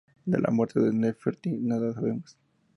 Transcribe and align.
De 0.25 0.39
la 0.39 0.49
muerte 0.49 0.79
de 0.79 0.91
Nefertiti 0.91 1.59
nada 1.61 1.93
sabemos. 1.93 2.35